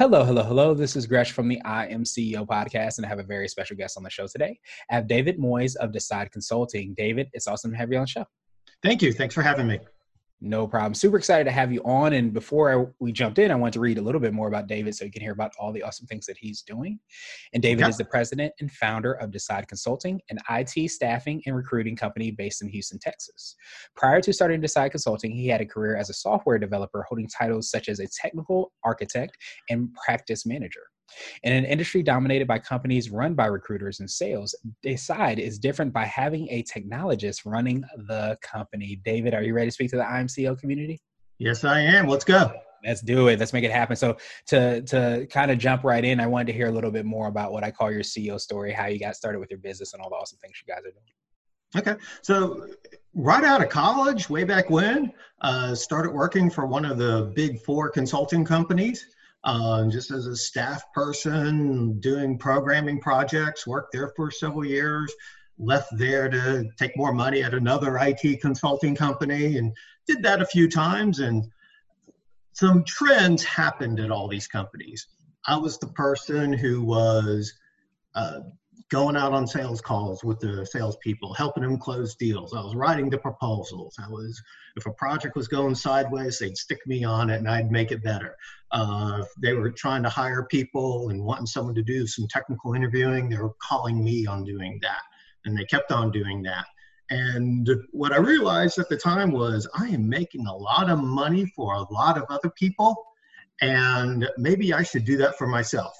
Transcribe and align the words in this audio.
Hello, 0.00 0.24
hello, 0.24 0.42
hello. 0.42 0.72
This 0.72 0.96
is 0.96 1.06
Gresh 1.06 1.32
from 1.32 1.46
the 1.46 1.60
I 1.62 1.86
Am 1.88 2.04
CEO 2.04 2.46
podcast, 2.46 2.96
and 2.96 3.04
I 3.04 3.08
have 3.10 3.18
a 3.18 3.22
very 3.22 3.46
special 3.48 3.76
guest 3.76 3.98
on 3.98 4.02
the 4.02 4.08
show 4.08 4.26
today. 4.26 4.58
I 4.90 4.94
have 4.94 5.06
David 5.06 5.38
Moyes 5.38 5.76
of 5.76 5.92
Decide 5.92 6.32
Consulting. 6.32 6.94
David, 6.94 7.28
it's 7.34 7.46
awesome 7.46 7.72
to 7.72 7.76
have 7.76 7.92
you 7.92 7.98
on 7.98 8.04
the 8.04 8.08
show. 8.08 8.24
Thank 8.82 9.02
you. 9.02 9.12
Thanks 9.12 9.34
for 9.34 9.42
having 9.42 9.66
me. 9.66 9.78
No 10.42 10.66
problem. 10.66 10.94
Super 10.94 11.18
excited 11.18 11.44
to 11.44 11.50
have 11.50 11.70
you 11.70 11.82
on. 11.84 12.14
And 12.14 12.32
before 12.32 12.72
I, 12.72 12.86
we 12.98 13.12
jumped 13.12 13.38
in, 13.38 13.50
I 13.50 13.54
want 13.56 13.74
to 13.74 13.80
read 13.80 13.98
a 13.98 14.00
little 14.00 14.20
bit 14.20 14.32
more 14.32 14.48
about 14.48 14.68
David 14.68 14.94
so 14.94 15.04
you 15.04 15.10
can 15.10 15.20
hear 15.20 15.32
about 15.32 15.52
all 15.58 15.70
the 15.70 15.82
awesome 15.82 16.06
things 16.06 16.24
that 16.26 16.38
he's 16.38 16.62
doing. 16.62 16.98
And 17.52 17.62
David 17.62 17.86
is 17.86 17.98
the 17.98 18.06
president 18.06 18.54
and 18.58 18.72
founder 18.72 19.12
of 19.14 19.32
Decide 19.32 19.68
Consulting, 19.68 20.18
an 20.30 20.38
IT 20.48 20.90
staffing 20.90 21.42
and 21.44 21.54
recruiting 21.54 21.94
company 21.94 22.30
based 22.30 22.62
in 22.62 22.68
Houston, 22.68 22.98
Texas. 22.98 23.54
Prior 23.96 24.22
to 24.22 24.32
starting 24.32 24.62
Decide 24.62 24.92
Consulting, 24.92 25.30
he 25.30 25.46
had 25.46 25.60
a 25.60 25.66
career 25.66 25.96
as 25.96 26.08
a 26.08 26.14
software 26.14 26.58
developer 26.58 27.04
holding 27.06 27.28
titles 27.28 27.70
such 27.70 27.90
as 27.90 28.00
a 28.00 28.06
technical 28.08 28.72
architect 28.82 29.36
and 29.68 29.92
practice 29.94 30.46
manager. 30.46 30.84
In 31.42 31.52
an 31.52 31.64
industry 31.64 32.02
dominated 32.02 32.46
by 32.46 32.58
companies 32.58 33.10
run 33.10 33.34
by 33.34 33.46
recruiters 33.46 34.00
and 34.00 34.10
sales, 34.10 34.54
Decide 34.82 35.38
is 35.38 35.58
different 35.58 35.92
by 35.92 36.04
having 36.04 36.48
a 36.50 36.62
technologist 36.64 37.42
running 37.44 37.82
the 38.08 38.36
company. 38.42 39.00
David, 39.04 39.34
are 39.34 39.42
you 39.42 39.54
ready 39.54 39.68
to 39.68 39.72
speak 39.72 39.90
to 39.90 39.96
the 39.96 40.06
I 40.06 40.20
Am 40.20 40.26
CEO 40.26 40.58
community? 40.58 41.00
Yes, 41.38 41.64
I 41.64 41.80
am. 41.80 42.06
Let's 42.06 42.24
go. 42.24 42.52
Let's 42.84 43.02
do 43.02 43.28
it. 43.28 43.38
Let's 43.38 43.52
make 43.52 43.64
it 43.64 43.70
happen. 43.70 43.96
So 43.96 44.16
to 44.48 44.82
to 44.82 45.26
kind 45.30 45.50
of 45.50 45.58
jump 45.58 45.84
right 45.84 46.04
in, 46.04 46.20
I 46.20 46.26
wanted 46.26 46.46
to 46.48 46.52
hear 46.54 46.68
a 46.68 46.72
little 46.72 46.90
bit 46.90 47.04
more 47.04 47.28
about 47.28 47.52
what 47.52 47.62
I 47.62 47.70
call 47.70 47.90
your 47.90 48.02
CEO 48.02 48.40
story, 48.40 48.72
how 48.72 48.86
you 48.86 48.98
got 48.98 49.16
started 49.16 49.38
with 49.38 49.50
your 49.50 49.58
business 49.58 49.92
and 49.92 50.02
all 50.02 50.08
the 50.08 50.16
awesome 50.16 50.38
things 50.38 50.54
you 50.66 50.72
guys 50.72 50.80
are 50.80 50.90
doing. 50.90 51.14
Okay. 51.76 51.94
So 52.22 52.66
right 53.14 53.44
out 53.44 53.62
of 53.62 53.68
college, 53.68 54.28
way 54.28 54.44
back 54.44 54.70
when, 54.70 55.12
uh, 55.40 55.74
started 55.74 56.12
working 56.12 56.50
for 56.50 56.66
one 56.66 56.84
of 56.84 56.98
the 56.98 57.32
big 57.34 57.60
four 57.60 57.90
consulting 57.90 58.44
companies 58.44 59.06
uh, 59.44 59.86
just 59.88 60.10
as 60.10 60.26
a 60.26 60.36
staff 60.36 60.82
person 60.92 61.98
doing 62.00 62.38
programming 62.38 63.00
projects, 63.00 63.66
worked 63.66 63.92
there 63.92 64.12
for 64.16 64.30
several 64.30 64.64
years, 64.64 65.12
left 65.58 65.88
there 65.96 66.28
to 66.28 66.68
take 66.78 66.96
more 66.96 67.12
money 67.12 67.42
at 67.42 67.54
another 67.54 67.98
IT 67.98 68.40
consulting 68.40 68.94
company 68.94 69.58
and 69.58 69.72
did 70.06 70.22
that 70.22 70.42
a 70.42 70.46
few 70.46 70.68
times. 70.68 71.20
And 71.20 71.44
some 72.52 72.84
trends 72.84 73.44
happened 73.44 74.00
at 74.00 74.10
all 74.10 74.28
these 74.28 74.46
companies. 74.46 75.06
I 75.46 75.56
was 75.56 75.78
the 75.78 75.88
person 75.88 76.52
who 76.52 76.82
was 76.82 77.52
uh, 78.14 78.40
going 78.88 79.16
out 79.16 79.32
on 79.32 79.46
sales 79.46 79.80
calls 79.80 80.24
with 80.24 80.40
the 80.40 80.64
salespeople, 80.64 81.34
helping 81.34 81.62
them 81.62 81.78
close 81.78 82.14
deals. 82.14 82.54
I 82.54 82.60
was 82.60 82.74
writing 82.74 83.10
the 83.10 83.18
proposals. 83.18 83.96
I 83.98 84.08
was, 84.08 84.40
if 84.76 84.86
a 84.86 84.92
project 84.92 85.36
was 85.36 85.48
going 85.48 85.74
sideways, 85.74 86.38
they'd 86.38 86.56
stick 86.56 86.78
me 86.86 87.04
on 87.04 87.30
it 87.30 87.38
and 87.38 87.48
I'd 87.48 87.70
make 87.70 87.92
it 87.92 88.02
better. 88.02 88.36
Uh, 88.72 89.18
if 89.22 89.28
they 89.42 89.52
were 89.52 89.70
trying 89.70 90.02
to 90.02 90.08
hire 90.08 90.44
people 90.44 91.10
and 91.10 91.22
wanting 91.22 91.46
someone 91.46 91.74
to 91.74 91.82
do 91.82 92.06
some 92.06 92.26
technical 92.28 92.74
interviewing, 92.74 93.28
they 93.28 93.36
were 93.36 93.54
calling 93.60 94.02
me 94.02 94.26
on 94.26 94.44
doing 94.44 94.78
that. 94.82 95.02
And 95.44 95.56
they 95.56 95.64
kept 95.64 95.90
on 95.92 96.10
doing 96.10 96.42
that. 96.42 96.66
And 97.10 97.68
what 97.90 98.12
I 98.12 98.18
realized 98.18 98.78
at 98.78 98.88
the 98.88 98.96
time 98.96 99.32
was 99.32 99.68
I 99.74 99.88
am 99.88 100.08
making 100.08 100.46
a 100.46 100.56
lot 100.56 100.88
of 100.88 101.00
money 101.00 101.46
for 101.56 101.74
a 101.74 101.92
lot 101.92 102.16
of 102.16 102.24
other 102.28 102.50
people, 102.50 102.94
and 103.60 104.28
maybe 104.38 104.72
I 104.72 104.84
should 104.84 105.04
do 105.04 105.16
that 105.16 105.36
for 105.36 105.48
myself. 105.48 105.92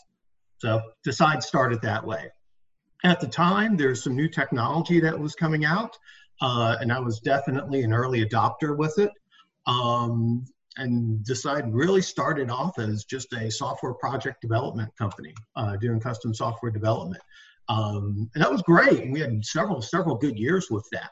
So 0.59 0.81
decide 1.03 1.43
started 1.43 1.83
that 1.83 2.07
way 2.07 2.31
at 3.05 3.21
the 3.21 3.27
time, 3.27 3.77
there's 3.77 4.03
some 4.03 4.15
new 4.15 4.29
technology 4.29 5.01
that 5.01 5.19
was 5.19 5.35
coming 5.35 5.65
out, 5.65 5.97
uh, 6.41 6.77
and 6.81 6.93
I 6.93 7.01
was 7.01 7.21
definitely 7.21 7.83
an 7.83 7.93
early 7.93 8.25
adopter 8.25 8.77
with 8.77 8.99
it. 8.99 9.11
Um, 9.67 10.45
and 10.77 11.25
Decide 11.25 11.73
really 11.73 12.03
started 12.03 12.51
off 12.51 12.79
as 12.79 13.05
just 13.05 13.33
a 13.33 13.51
software 13.51 13.95
project 13.95 14.41
development 14.41 14.97
company 14.97 15.35
uh, 15.57 15.77
doing 15.77 16.01
custom 16.01 16.33
software 16.35 16.71
development. 16.71 17.23
Um, 17.69 18.31
and 18.35 18.43
that 18.43 18.51
was 18.51 18.63
great. 18.63 19.01
And 19.01 19.13
we 19.13 19.21
had 19.21 19.45
several, 19.45 19.83
several 19.83 20.17
good 20.17 20.39
years 20.39 20.71
with 20.71 20.87
that. 20.93 21.11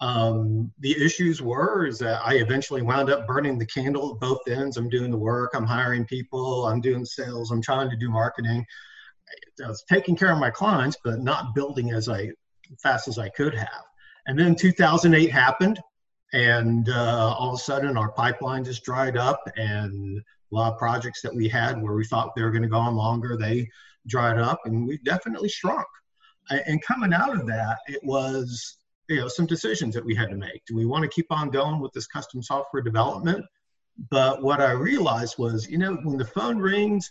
Um, 0.00 0.70
the 0.78 0.92
issues 1.04 1.42
were 1.42 1.86
is 1.86 1.98
that 1.98 2.20
I 2.24 2.34
eventually 2.34 2.82
wound 2.82 3.10
up 3.10 3.26
burning 3.26 3.58
the 3.58 3.66
candle 3.66 4.12
at 4.12 4.20
both 4.20 4.46
ends. 4.46 4.76
I'm 4.76 4.88
doing 4.88 5.10
the 5.10 5.18
work, 5.18 5.50
I'm 5.54 5.66
hiring 5.66 6.04
people, 6.04 6.66
I'm 6.66 6.80
doing 6.80 7.04
sales, 7.04 7.50
I'm 7.50 7.60
trying 7.60 7.90
to 7.90 7.96
do 7.96 8.08
marketing. 8.08 8.64
I 9.64 9.68
was 9.68 9.84
taking 9.88 10.16
care 10.16 10.32
of 10.32 10.38
my 10.38 10.50
clients, 10.50 10.96
but 11.02 11.20
not 11.20 11.54
building 11.54 11.90
as 11.90 12.08
I 12.08 12.30
fast 12.82 13.08
as 13.08 13.18
I 13.18 13.28
could 13.28 13.54
have. 13.54 13.84
And 14.26 14.38
then 14.38 14.54
2008 14.54 15.30
happened, 15.30 15.80
and 16.32 16.88
uh, 16.88 17.34
all 17.38 17.54
of 17.54 17.60
a 17.60 17.62
sudden 17.62 17.96
our 17.96 18.12
pipeline 18.12 18.64
just 18.64 18.84
dried 18.84 19.16
up, 19.16 19.42
and 19.56 20.18
a 20.18 20.54
lot 20.54 20.72
of 20.72 20.78
projects 20.78 21.22
that 21.22 21.34
we 21.34 21.48
had 21.48 21.80
where 21.80 21.94
we 21.94 22.04
thought 22.04 22.34
they 22.34 22.42
were 22.42 22.50
going 22.50 22.62
to 22.62 22.68
go 22.68 22.78
on 22.78 22.94
longer, 22.94 23.36
they 23.36 23.68
dried 24.06 24.38
up, 24.38 24.60
and 24.64 24.86
we 24.86 24.98
definitely 24.98 25.48
shrunk. 25.48 25.86
And 26.50 26.82
coming 26.82 27.12
out 27.12 27.34
of 27.34 27.46
that, 27.46 27.78
it 27.88 28.00
was 28.04 28.78
you 29.08 29.16
know 29.16 29.28
some 29.28 29.46
decisions 29.46 29.94
that 29.94 30.04
we 30.04 30.14
had 30.14 30.30
to 30.30 30.36
make. 30.36 30.64
Do 30.66 30.76
we 30.76 30.86
want 30.86 31.02
to 31.02 31.08
keep 31.08 31.26
on 31.30 31.50
going 31.50 31.80
with 31.80 31.92
this 31.92 32.06
custom 32.06 32.42
software 32.42 32.82
development? 32.82 33.44
But 34.10 34.42
what 34.42 34.60
I 34.60 34.72
realized 34.72 35.36
was, 35.38 35.68
you 35.68 35.78
know, 35.78 35.94
when 36.04 36.18
the 36.18 36.24
phone 36.24 36.58
rings 36.58 37.10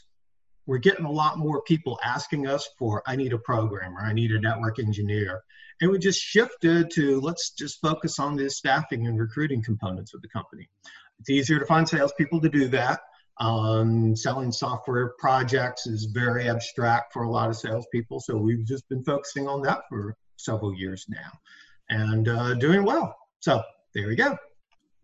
we're 0.67 0.78
getting 0.78 1.05
a 1.05 1.11
lot 1.11 1.39
more 1.39 1.61
people 1.63 1.97
asking 2.03 2.45
us 2.45 2.69
for 2.78 3.01
i 3.07 3.16
need 3.16 3.33
a 3.33 3.39
programmer. 3.39 4.01
I 4.01 4.13
need 4.13 4.31
a 4.31 4.39
network 4.39 4.79
engineer. 4.79 5.44
And 5.81 5.89
we 5.89 5.97
just 5.97 6.19
shifted 6.19 6.91
to 6.91 7.19
let's 7.22 7.51
just 7.51 7.81
focus 7.81 8.19
on 8.19 8.35
the 8.35 8.50
staffing 8.50 9.07
and 9.07 9.19
recruiting 9.19 9.63
components 9.63 10.13
of 10.13 10.22
the 10.22 10.27
company. 10.27 10.69
It's 11.19 11.29
easier 11.29 11.59
to 11.59 11.66
find 11.66 11.88
salespeople 11.88 12.41
to 12.41 12.50
do 12.50 12.67
that. 12.69 13.00
Um, 13.39 14.16
selling 14.16 14.51
software 14.51 15.13
projects 15.19 15.85
is 15.85 16.06
very 16.06 16.50
abstract 16.50 17.13
for 17.13 17.23
a 17.23 17.29
lot 17.29 17.50
of 17.50 17.56
salespeople 17.56 18.19
so 18.19 18.35
we've 18.35 18.66
just 18.66 18.89
been 18.89 19.03
focusing 19.03 19.47
on 19.47 19.61
that 19.61 19.81
for 19.89 20.16
several 20.38 20.73
years 20.73 21.06
now. 21.07 21.31
And 21.89 22.27
uh, 22.27 22.56
doing 22.56 22.83
well. 22.83 23.16
So 23.39 23.61
there 23.94 24.07
we 24.07 24.16
go 24.16 24.38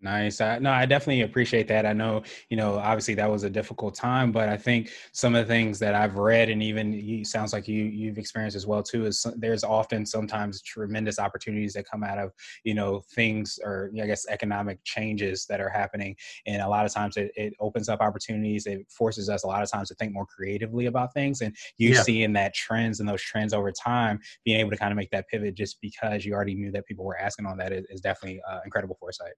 Nice. 0.04 0.42
I, 0.42 0.60
no, 0.60 0.70
I 0.70 0.86
definitely 0.86 1.22
appreciate 1.22 1.70
that. 1.70 1.86
I 1.86 1.94
know, 1.94 2.24
you 2.50 2.58
know, 2.58 2.74
obviously 2.76 3.14
that 3.14 3.32
was 3.32 3.44
a 3.44 3.50
difficult 3.50 3.96
time, 3.96 4.34
but 4.34 4.50
I 4.50 4.58
think 4.58 4.92
some 5.14 5.34
of 5.34 5.48
the 5.48 5.54
things 5.54 5.80
that 5.80 5.96
I've 5.96 6.18
read 6.18 6.50
and 6.50 6.62
even 6.62 6.92
you, 6.92 7.24
sounds 7.24 7.54
like 7.54 7.70
you 7.70 7.86
you've 7.86 8.18
experienced 8.18 8.58
as 8.58 8.68
well 8.68 8.84
too 8.84 9.06
is 9.06 9.26
there's 9.38 9.64
often 9.64 10.06
sometimes 10.06 10.62
tremendous 10.62 11.20
opportunities 11.20 11.72
that 11.74 11.90
come 11.90 12.04
out 12.04 12.18
of 12.18 12.32
you 12.66 12.74
know 12.74 13.02
things 13.16 13.58
or 13.64 13.92
I 13.94 14.06
guess 14.06 14.28
economic 14.28 14.84
changes 14.84 15.46
that 15.46 15.62
are 15.62 15.70
happening, 15.70 16.18
and 16.46 16.62
a 16.62 16.68
lot 16.68 16.86
of 16.86 16.94
times 16.94 17.16
it, 17.16 17.32
it 17.38 17.54
opens 17.62 17.88
up 17.88 18.02
opportunities. 18.02 18.66
It 18.68 18.86
forces 18.92 19.30
us 19.30 19.46
a 19.46 19.48
lot 19.48 19.64
of 19.64 19.72
times 19.72 19.88
to 19.88 19.96
think 19.96 20.12
more 20.12 20.26
creatively 20.26 20.88
about 20.88 21.14
things, 21.14 21.40
and 21.40 21.56
you 21.78 21.92
yeah. 21.92 22.02
see 22.02 22.24
in 22.24 22.34
that 22.34 22.54
trends 22.54 23.00
and 23.00 23.08
those 23.08 23.22
trends 23.22 23.54
over 23.54 23.72
time, 23.72 24.20
being 24.44 24.60
able 24.60 24.72
to 24.72 24.78
kind 24.78 24.92
of 24.92 24.98
make 24.98 25.12
that 25.12 25.30
pivot 25.30 25.56
just 25.56 25.80
because 25.80 26.26
you 26.26 26.34
already 26.34 26.56
knew 26.56 26.74
that 26.74 26.86
people 26.88 27.06
were 27.06 27.18
asking 27.18 27.46
on 27.46 27.56
that 27.60 27.72
is, 27.72 27.86
is 27.90 28.02
definitely 28.02 28.42
uh, 28.52 28.60
incredible 28.66 28.98
foresight. 29.00 29.32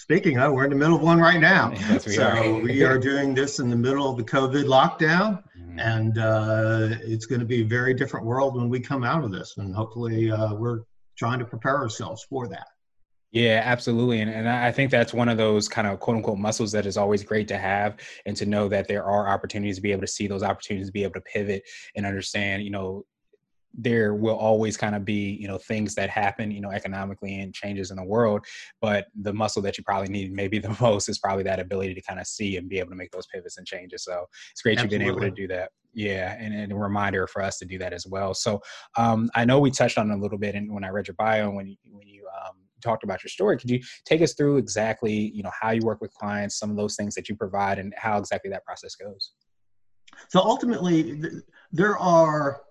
Speaking 0.00 0.38
of, 0.38 0.54
we're 0.54 0.64
in 0.64 0.70
the 0.70 0.76
middle 0.76 0.96
of 0.96 1.02
one 1.02 1.20
right 1.20 1.38
now. 1.38 1.74
Yes, 1.90 2.06
we 2.06 2.14
so 2.14 2.22
are. 2.24 2.54
we 2.62 2.82
are 2.82 2.98
doing 2.98 3.34
this 3.34 3.58
in 3.58 3.68
the 3.68 3.76
middle 3.76 4.08
of 4.08 4.16
the 4.16 4.24
COVID 4.24 4.64
lockdown, 4.64 5.42
mm-hmm. 5.54 5.78
and 5.78 6.16
uh, 6.16 6.96
it's 7.02 7.26
going 7.26 7.40
to 7.40 7.44
be 7.44 7.60
a 7.60 7.66
very 7.66 7.92
different 7.92 8.24
world 8.24 8.56
when 8.56 8.70
we 8.70 8.80
come 8.80 9.04
out 9.04 9.24
of 9.24 9.30
this. 9.30 9.58
And 9.58 9.74
hopefully, 9.74 10.30
uh, 10.30 10.54
we're 10.54 10.80
trying 11.18 11.38
to 11.40 11.44
prepare 11.44 11.76
ourselves 11.76 12.24
for 12.30 12.48
that. 12.48 12.66
Yeah, 13.30 13.60
absolutely. 13.62 14.22
And, 14.22 14.30
and 14.30 14.48
I 14.48 14.72
think 14.72 14.90
that's 14.90 15.12
one 15.12 15.28
of 15.28 15.36
those 15.36 15.68
kind 15.68 15.86
of 15.86 16.00
quote 16.00 16.16
unquote 16.16 16.38
muscles 16.38 16.72
that 16.72 16.86
is 16.86 16.96
always 16.96 17.22
great 17.22 17.46
to 17.48 17.58
have 17.58 17.98
and 18.24 18.34
to 18.38 18.46
know 18.46 18.68
that 18.68 18.88
there 18.88 19.04
are 19.04 19.28
opportunities 19.28 19.76
to 19.76 19.82
be 19.82 19.92
able 19.92 20.00
to 20.00 20.06
see 20.06 20.26
those 20.26 20.42
opportunities, 20.42 20.88
to 20.88 20.92
be 20.92 21.02
able 21.02 21.12
to 21.12 21.20
pivot 21.20 21.62
and 21.94 22.06
understand, 22.06 22.62
you 22.62 22.70
know, 22.70 23.04
there 23.74 24.14
will 24.14 24.36
always 24.36 24.76
kind 24.76 24.94
of 24.94 25.04
be 25.04 25.36
you 25.40 25.46
know 25.46 25.58
things 25.58 25.94
that 25.94 26.10
happen 26.10 26.50
you 26.50 26.60
know 26.60 26.70
economically 26.70 27.40
and 27.40 27.54
changes 27.54 27.90
in 27.90 27.96
the 27.96 28.04
world 28.04 28.44
but 28.80 29.06
the 29.22 29.32
muscle 29.32 29.62
that 29.62 29.78
you 29.78 29.84
probably 29.84 30.08
need 30.08 30.32
maybe 30.32 30.58
the 30.58 30.76
most 30.80 31.08
is 31.08 31.18
probably 31.18 31.44
that 31.44 31.60
ability 31.60 31.94
to 31.94 32.02
kind 32.02 32.20
of 32.20 32.26
see 32.26 32.56
and 32.56 32.68
be 32.68 32.78
able 32.78 32.90
to 32.90 32.96
make 32.96 33.10
those 33.10 33.26
pivots 33.26 33.58
and 33.58 33.66
changes 33.66 34.04
so 34.04 34.26
it's 34.50 34.62
great 34.62 34.78
Absolutely. 34.78 35.06
you've 35.06 35.16
been 35.16 35.24
able 35.24 35.34
to 35.34 35.42
do 35.42 35.48
that. 35.48 35.70
Yeah 35.92 36.36
and, 36.38 36.54
and, 36.54 36.72
a 36.72 36.76
reminder 36.76 37.26
for 37.26 37.42
us 37.42 37.58
to 37.58 37.64
do 37.64 37.78
that 37.78 37.92
as 37.92 38.06
well. 38.06 38.34
So 38.34 38.60
um, 38.96 39.30
i 39.34 39.44
know 39.44 39.58
we 39.58 39.70
touched 39.70 39.98
on 39.98 40.10
a 40.10 40.16
little 40.16 40.38
bit 40.38 40.54
and 40.54 40.72
when 40.72 40.84
i 40.84 40.88
read 40.88 41.08
your 41.08 41.14
bio 41.14 41.48
and 41.48 41.56
when 41.56 41.66
you 41.66 41.76
when 41.90 42.06
you 42.06 42.26
um, 42.46 42.56
talked 42.80 43.04
about 43.04 43.22
your 43.22 43.28
story. 43.28 43.58
Could 43.58 43.70
you 43.70 43.80
take 44.04 44.22
us 44.22 44.34
through 44.34 44.56
exactly 44.56 45.30
you 45.34 45.42
know 45.42 45.50
how 45.58 45.70
you 45.70 45.82
work 45.82 46.00
with 46.00 46.12
clients 46.14 46.58
some 46.58 46.70
of 46.70 46.76
those 46.76 46.96
things 46.96 47.14
that 47.14 47.28
you 47.28 47.36
provide 47.36 47.78
and 47.78 47.94
how 47.96 48.18
exactly 48.18 48.50
that 48.50 48.64
process 48.64 48.94
goes? 48.94 49.32
So 50.28 50.40
ultimately 50.40 51.20
there 51.72 51.98
are 51.98 52.62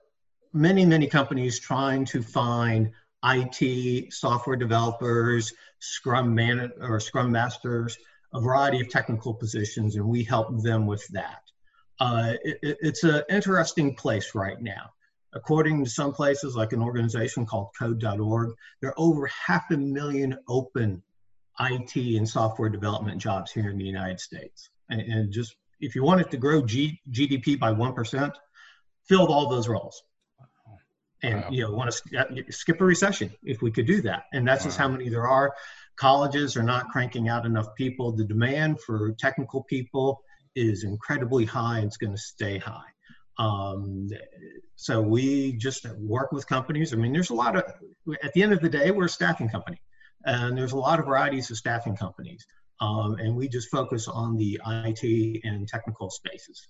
many, 0.54 0.86
many 0.86 1.07
companies 1.07 1.60
trying 1.60 2.06
to 2.06 2.22
find 2.22 2.92
IT 3.24 4.13
software 4.13 4.56
developers, 4.56 5.54
Scrum 5.80 6.34
man 6.34 6.72
or 6.81 7.00
Scrum 7.00 7.31
masters, 7.31 7.98
a 8.34 8.40
variety 8.40 8.80
of 8.80 8.90
technical 8.90 9.34
positions, 9.34 9.96
and 9.96 10.06
we 10.06 10.24
help 10.24 10.62
them 10.62 10.86
with 10.86 11.06
that. 11.10 11.42
Uh, 12.00 12.34
it, 12.44 12.60
it's 12.62 13.04
an 13.04 13.24
interesting 13.30 13.96
place 13.96 14.34
right 14.36 14.62
now. 14.62 14.92
According 15.34 15.84
to 15.84 15.90
some 15.90 16.12
places, 16.12 16.56
like 16.56 16.74
an 16.74 16.81
organization 16.81 17.46
called 17.46 17.69
Code.org, 17.78 18.54
there 18.81 18.92
are 18.92 19.00
over 19.00 19.28
half 19.28 19.69
a 19.72 19.78
million 19.78 20.38
open 20.48 21.04
IT 21.60 21.96
and 21.96 22.28
software 22.28 22.69
development 22.69 23.22
jobs 23.22 23.51
here 23.51 23.69
in 23.69 23.78
the 23.78 23.86
United 23.86 24.19
States. 24.19 24.69
And, 24.90 25.01
and 25.01 25.31
just 25.31 25.56
if 25.81 25.94
you 25.94 26.04
wanted 26.04 26.31
to 26.31 26.38
grow 26.38 26.66
G, 26.66 27.00
GDP 27.12 27.60
by 27.60 27.72
1%, 27.74 28.31
filled 29.07 29.30
all 29.30 29.50
those 29.50 29.68
roles. 29.68 30.04
And 31.21 31.42
wow. 31.42 31.50
you 31.50 31.63
know, 31.63 31.71
want 31.71 31.92
to 31.92 32.45
skip 32.50 32.80
a 32.80 32.86
recession 32.86 33.31
if 33.44 33.62
we 33.62 33.71
could 33.71 33.86
do 33.86 34.01
that. 34.04 34.24
And 34.31 34.48
that's 34.48 34.63
wow. 34.63 34.68
just 34.68 34.77
how 34.77 34.88
many 34.88 35.10
there 35.10 35.27
are. 35.27 35.54
Colleges 35.98 36.56
are 36.56 36.63
not 36.63 36.88
cranking 36.89 37.27
out 37.27 37.45
enough 37.45 37.75
people. 37.75 38.13
The 38.13 38.24
demand 38.24 38.80
for 38.80 39.12
technical 39.19 39.63
people 39.63 40.21
is 40.56 40.83
incredibly 40.83 41.45
high 41.45 41.80
and 41.80 41.88
it's 41.88 41.98
going 41.98 42.13
to 42.13 42.18
stay 42.18 42.57
high. 42.57 42.88
Um, 43.38 44.10
so 44.75 45.01
we 45.01 45.54
just 45.54 45.86
work 45.98 46.31
with 46.31 46.48
companies. 46.48 46.94
I 46.94 46.98
mean, 46.98 47.13
there's 47.13 47.30
a 47.30 47.36
lot 47.36 47.56
of, 47.56 47.63
at 48.24 48.33
the 48.33 48.44
end 48.44 48.54
of 48.54 48.62
the 48.62 48.69
day, 48.69 48.92
we're 48.92 49.06
a 49.06 49.10
staffing 49.10 49.50
company. 49.50 49.81
And 50.25 50.57
there's 50.57 50.74
a 50.74 50.77
lot 50.77 51.00
of 51.00 51.06
varieties 51.06 51.50
of 51.50 51.57
staffing 51.57 51.95
companies. 51.95 52.45
Um, 52.81 53.15
and 53.15 53.36
we 53.36 53.48
just 53.48 53.69
focus 53.69 54.07
on 54.07 54.38
the 54.38 54.60
IT 54.65 55.42
and 55.44 55.68
technical 55.68 56.10
spaces. 56.10 56.68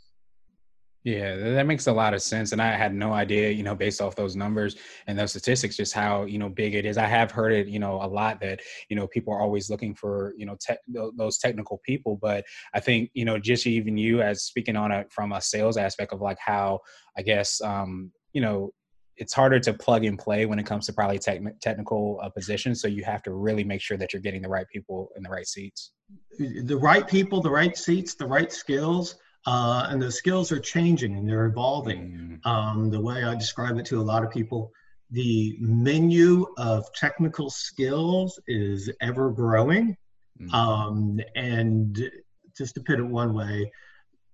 Yeah, 1.06 1.38
that 1.38 1.66
makes 1.66 1.88
a 1.88 1.94
lot 1.94 2.14
of 2.14 2.22
sense. 2.22 2.52
And 2.52 2.62
I 2.62 2.76
had 2.76 2.94
no 2.94 3.14
idea, 3.14 3.52
you 3.52 3.64
know, 3.64 3.74
based 3.74 4.02
off 4.02 4.18
those 4.18 4.36
numbers 4.36 4.76
and 5.08 5.18
those 5.18 5.30
statistics, 5.32 5.78
just 5.78 5.94
how, 5.94 6.26
you 6.26 6.38
know, 6.38 6.50
big 6.50 6.76
it 6.76 6.86
is. 6.86 6.98
I 6.98 7.06
have 7.06 7.32
heard 7.32 7.54
it, 7.54 7.68
you 7.68 7.80
know, 7.80 8.02
a 8.02 8.08
lot 8.08 8.42
that, 8.42 8.60
you 8.90 8.98
know, 8.98 9.08
people 9.08 9.34
are 9.34 9.42
always 9.42 9.70
looking 9.70 9.96
for, 9.96 10.34
you 10.38 10.46
know, 10.46 10.58
te- 10.60 10.76
those 11.16 11.38
technical 11.38 11.80
people. 11.86 12.20
But 12.22 12.44
I 12.74 12.82
think, 12.82 13.12
you 13.14 13.24
know, 13.24 13.40
just 13.40 13.66
even 13.66 13.98
you 13.98 14.22
as 14.22 14.44
speaking 14.44 14.76
on 14.76 14.92
it 14.92 15.10
from 15.10 15.32
a 15.32 15.42
sales 15.42 15.78
aspect 15.78 16.12
of 16.12 16.20
like 16.20 16.38
how, 16.38 16.80
I 17.18 17.22
guess, 17.22 17.62
um, 17.62 18.12
you 18.34 18.42
know, 18.42 18.72
it's 19.16 19.34
harder 19.34 19.60
to 19.60 19.74
plug 19.74 20.04
and 20.04 20.20
play 20.20 20.46
when 20.46 20.60
it 20.60 20.66
comes 20.66 20.86
to 20.88 20.94
probably 20.94 21.20
tech- 21.20 21.42
technical 21.62 22.20
uh, 22.22 22.30
positions. 22.30 22.82
So 22.82 22.90
you 22.90 23.06
have 23.06 23.24
to 23.24 23.34
really 23.34 23.64
make 23.64 23.82
sure 23.82 23.98
that 23.98 24.12
you're 24.12 24.22
getting 24.22 24.42
the 24.42 24.50
right 24.50 24.68
people 24.68 25.10
in 25.16 25.24
the 25.24 25.30
right 25.30 25.48
seats. 25.48 25.92
The 26.38 26.78
right 26.78 27.08
people, 27.08 27.42
the 27.42 27.50
right 27.50 27.78
seats, 27.78 28.16
the 28.16 28.28
right 28.28 28.52
skills. 28.52 29.16
Uh, 29.46 29.88
and 29.90 30.02
the 30.02 30.12
skills 30.12 30.52
are 30.52 30.60
changing 30.60 31.18
and 31.18 31.28
they're 31.28 31.46
evolving. 31.46 32.40
Mm. 32.46 32.50
Um, 32.50 32.90
the 32.92 33.00
way 33.00 33.24
I 33.24 33.36
describe 33.36 33.78
it 33.78 33.86
to 33.88 34.00
a 34.00 34.04
lot 34.04 34.24
of 34.24 34.32
people, 34.32 34.72
the 35.12 35.58
menu 35.60 36.46
of 36.58 36.92
technical 36.94 37.50
skills 37.50 38.40
is 38.48 38.90
ever 39.02 39.32
growing. 39.32 39.98
Mm. 40.40 40.54
Um, 40.54 41.20
and 41.36 42.12
just 42.58 42.76
to 42.76 42.82
put 42.82 43.00
it 43.00 43.04
one 43.04 43.34
way, 43.34 43.72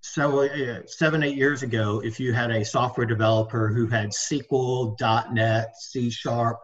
so 0.06 0.44
uh, 0.44 0.82
seven 0.86 1.24
eight 1.24 1.36
years 1.36 1.64
ago 1.64 2.00
if 2.06 2.20
you 2.20 2.32
had 2.32 2.52
a 2.52 2.64
software 2.64 3.08
developer 3.08 3.70
who 3.70 3.88
had 3.88 4.12
sql 4.12 4.96
net 5.34 5.76
c 5.80 6.12
sharp 6.12 6.60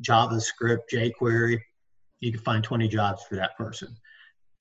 javascript 0.00 0.82
jquery 0.92 1.60
you 2.20 2.30
could 2.30 2.42
find 2.42 2.62
20 2.62 2.86
jobs 2.86 3.24
for 3.24 3.34
that 3.34 3.56
person 3.56 3.96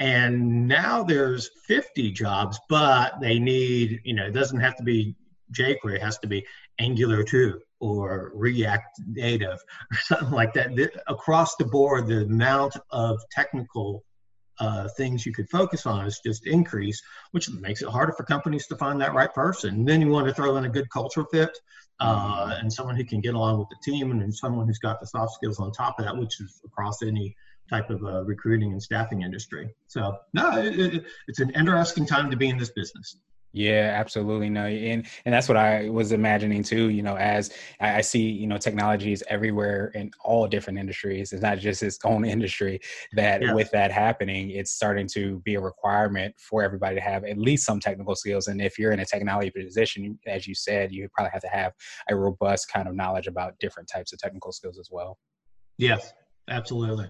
and 0.04 0.68
now 0.68 1.02
there's 1.02 1.50
50 1.66 2.12
jobs 2.12 2.60
but 2.70 3.20
they 3.22 3.40
need 3.40 4.02
you 4.04 4.14
know 4.14 4.26
it 4.26 4.34
doesn't 4.34 4.60
have 4.60 4.76
to 4.76 4.84
be 4.84 5.16
jquery 5.54 5.96
it 5.96 6.02
has 6.02 6.18
to 6.20 6.28
be 6.28 6.46
angular 6.80 7.24
2 7.24 7.60
or 7.80 8.32
react 8.36 9.00
native 9.08 9.60
or 9.92 9.98
something 9.98 10.32
like 10.32 10.54
that 10.54 10.72
across 11.08 11.56
the 11.56 11.66
board 11.66 12.08
the 12.08 12.24
amount 12.24 12.76
of 12.92 13.18
technical 13.32 14.04
uh, 14.60 14.88
things 14.98 15.26
you 15.26 15.34
could 15.34 15.50
focus 15.50 15.88
on 15.88 16.06
is 16.06 16.22
just 16.24 16.46
increase, 16.46 17.02
which 17.32 17.50
makes 17.50 17.82
it 17.82 17.90
harder 17.90 18.14
for 18.14 18.24
companies 18.24 18.68
to 18.68 18.76
find 18.76 19.02
that 19.02 19.14
right 19.16 19.34
person. 19.34 19.74
And 19.74 19.88
then 19.88 20.00
you 20.00 20.10
want 20.10 20.28
to 20.28 20.34
throw 20.34 20.56
in 20.58 20.66
a 20.66 20.70
good 20.70 20.88
cultural 20.92 21.26
fit 21.32 21.58
uh, 22.00 22.46
mm-hmm. 22.46 22.52
and 22.62 22.72
someone 22.72 22.96
who 22.96 23.04
can 23.04 23.20
get 23.20 23.34
along 23.34 23.58
with 23.58 23.68
the 23.70 23.92
team 23.92 24.12
and, 24.12 24.22
and 24.22 24.34
someone 24.34 24.68
who's 24.68 24.78
got 24.78 25.00
the 25.00 25.08
soft 25.08 25.34
skills 25.34 25.60
on 25.60 25.72
top 25.72 25.98
of 25.98 26.06
that, 26.06 26.16
which 26.16 26.40
is 26.40 26.62
across 26.64 27.02
any 27.02 27.36
type 27.70 27.90
of 27.90 28.04
uh, 28.04 28.24
recruiting 28.24 28.72
and 28.72 28.82
staffing 28.82 29.22
industry. 29.22 29.74
So, 29.88 30.18
no, 30.34 30.58
it, 30.58 30.80
it, 30.80 31.06
it's 31.28 31.40
an 31.40 31.52
interesting 31.52 32.06
time 32.06 32.30
to 32.32 32.38
be 32.38 32.50
in 32.50 32.58
this 32.58 32.72
business. 32.72 33.18
Yeah, 33.56 33.94
absolutely. 33.96 34.50
No, 34.50 34.66
and 34.66 35.06
and 35.26 35.34
that's 35.34 35.48
what 35.48 35.58
I 35.58 35.88
was 35.88 36.12
imagining 36.12 36.64
too. 36.64 36.90
You 36.90 37.04
know, 37.04 37.16
as 37.16 37.54
I, 37.80 38.02
see, 38.02 38.28
you 38.32 38.48
know, 38.48 38.58
technology 38.58 39.14
is 39.14 39.24
everywhere 39.28 39.92
in 39.94 40.10
all 40.24 40.48
different 40.48 40.80
industries. 40.80 41.32
It's 41.32 41.44
not 41.44 41.60
just 41.60 41.84
its 41.84 42.00
own 42.04 42.26
industry. 42.26 42.80
That 43.12 43.44
yeah. 43.44 43.54
with 43.54 43.70
that 43.70 43.92
happening, 43.92 44.50
it's 44.50 44.72
starting 44.72 45.08
to 45.14 45.40
be 45.42 45.54
a 45.54 45.62
requirement 45.62 46.34
for 46.40 46.64
everybody 46.64 46.96
to 46.96 47.02
have 47.02 47.26
at 47.26 47.38
least 47.38 47.64
some 47.64 47.80
technical 47.80 48.16
skills. 48.16 48.48
And 48.48 48.60
if 48.60 48.80
you're 48.80 48.92
in 48.92 49.02
a 49.02 49.06
technology 49.06 49.52
position, 49.52 50.18
as 50.26 50.48
you 50.48 50.56
said, 50.56 50.92
you 50.92 51.08
probably 51.14 51.30
have 51.32 51.44
to 51.44 51.50
have 51.50 51.74
a 52.10 52.16
robust 52.16 52.74
kind 52.74 52.88
of 52.88 52.96
knowledge 52.96 53.28
about 53.28 53.60
different 53.60 53.88
types 53.88 54.14
of 54.14 54.20
technical 54.20 54.52
skills 54.52 54.80
as 54.80 54.90
well. 54.92 55.20
Yes, 55.78 56.12
absolutely. 56.50 57.08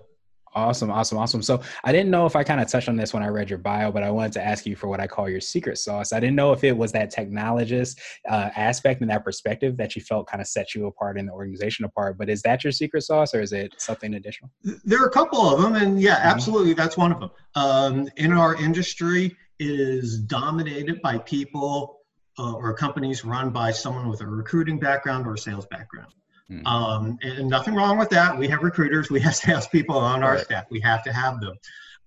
Awesome, 0.56 0.92
awesome, 0.92 1.18
awesome. 1.18 1.42
So 1.42 1.62
I 1.84 1.92
didn't 1.92 2.12
know 2.12 2.26
if 2.26 2.36
I 2.36 2.44
kind 2.44 2.62
of 2.62 2.68
touched 2.70 2.90
on 2.90 2.96
this 2.96 3.14
when 3.14 3.24
I 3.24 3.28
read 3.28 3.50
your 3.50 3.60
bio, 3.60 3.92
but 3.92 4.04
I 4.04 4.12
wanted 4.12 4.34
to 4.34 4.46
ask 4.46 4.66
you 4.66 4.76
for 4.76 4.88
what 4.88 5.00
I 5.00 5.08
call 5.08 5.28
your 5.30 5.42
secret 5.42 5.78
sauce. 5.78 6.14
I 6.14 6.20
didn't 6.20 6.36
know 6.36 6.52
if 6.52 6.64
it 6.64 6.76
was 6.78 6.92
that 6.92 7.14
technologist 7.14 8.00
uh, 8.30 8.50
aspect 8.56 9.02
and 9.02 9.10
that 9.10 9.24
perspective 9.24 9.78
that 9.78 9.96
you 9.96 10.02
felt 10.02 10.28
kind 10.28 10.42
of 10.42 10.48
set 10.48 10.76
you 10.76 10.88
apart 10.88 11.18
in 11.18 11.26
the 11.26 11.32
organization 11.32 11.86
apart. 11.86 12.18
But 12.18 12.30
is 12.30 12.42
that 12.44 12.64
your 12.64 12.72
secret 12.72 13.02
sauce, 13.02 13.34
or 13.34 13.42
is 13.42 13.52
it 13.52 13.74
something 13.78 14.14
additional? 14.14 14.52
There 14.84 15.02
are 15.02 15.08
a 15.08 15.12
couple 15.12 15.42
of 15.42 15.62
them, 15.62 15.76
and 15.76 16.00
yeah, 16.00 16.18
mm-hmm. 16.18 16.28
absolutely, 16.28 16.74
that's 16.74 16.98
one 16.98 17.12
of 17.12 17.20
them. 17.20 17.32
Um, 17.56 18.10
in 18.18 18.32
our 18.32 18.56
industry, 18.56 19.36
is 19.60 20.20
dominated 20.20 21.02
by 21.02 21.18
people 21.20 22.00
uh, 22.40 22.54
or 22.54 22.74
companies 22.74 23.24
run 23.24 23.52
by 23.52 23.72
someone 23.72 24.10
with 24.10 24.22
a 24.22 24.26
recruiting 24.26 24.80
background 24.80 25.28
or 25.28 25.36
a 25.36 25.38
sales 25.38 25.66
background. 25.68 26.12
Mm-hmm. 26.52 26.66
Um, 26.68 27.18
and 27.22 27.50
nothing 27.50 27.74
wrong 27.74 27.98
with 27.98 28.10
that. 28.10 28.38
We 28.38 28.48
have 28.50 28.64
recruiters, 28.64 29.10
we 29.10 29.20
have 29.22 29.36
salespeople 29.48 29.98
on 29.98 30.24
our 30.24 30.36
right. 30.36 30.44
staff. 30.44 30.66
We 30.70 30.80
have 30.82 31.04
to 31.04 31.14
have 31.14 31.40
them. 31.40 31.56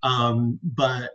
Um, 0.03 0.59
but 0.63 1.11